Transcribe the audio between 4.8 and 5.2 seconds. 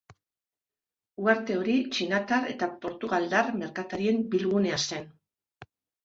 zen.